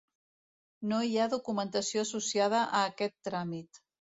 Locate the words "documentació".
1.35-2.07